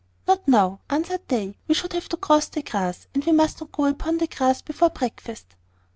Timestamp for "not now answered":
0.27-1.21